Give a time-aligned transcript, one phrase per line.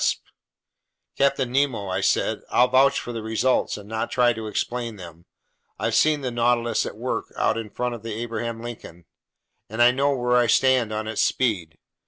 [0.01, 1.59] Did its inventor meet up with Captain Nemo?
[1.61, 5.25] "Captain Nemo," I said, "I'll vouch for the results and not try to explain them.
[5.77, 9.05] I've seen the Nautilus at work out in front of the Abraham Lincoln,
[9.69, 11.77] and I know where I stand on its speed.